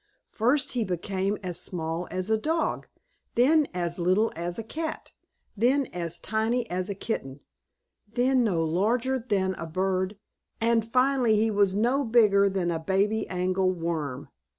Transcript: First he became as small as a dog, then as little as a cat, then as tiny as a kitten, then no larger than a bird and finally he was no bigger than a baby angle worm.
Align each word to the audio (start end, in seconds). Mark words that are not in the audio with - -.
First 0.31 0.71
he 0.71 0.83
became 0.83 1.37
as 1.43 1.59
small 1.59 2.07
as 2.09 2.31
a 2.31 2.35
dog, 2.39 2.87
then 3.35 3.67
as 3.71 3.99
little 3.99 4.31
as 4.35 4.57
a 4.57 4.63
cat, 4.63 5.13
then 5.55 5.85
as 5.93 6.17
tiny 6.19 6.67
as 6.71 6.89
a 6.89 6.95
kitten, 6.95 7.41
then 8.11 8.43
no 8.43 8.65
larger 8.65 9.19
than 9.19 9.53
a 9.59 9.67
bird 9.67 10.17
and 10.59 10.83
finally 10.83 11.35
he 11.35 11.51
was 11.51 11.75
no 11.75 12.03
bigger 12.03 12.49
than 12.49 12.71
a 12.71 12.79
baby 12.79 13.27
angle 13.29 13.69
worm. 13.73 14.29